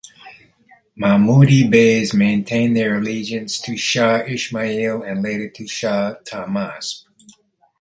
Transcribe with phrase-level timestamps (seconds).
[0.99, 7.03] Mahmudi Beys maintained their allegiance to Shah Ismail and later to Shah Tahmasp.